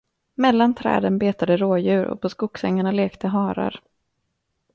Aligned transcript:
Mellan 0.35 0.73
träden 0.75 1.17
betade 1.19 1.57
rådjur 1.57 2.05
och 2.05 2.21
på 2.21 2.29
skogsängarna 2.29 2.91
lekte 2.91 3.27
harar. 3.27 3.81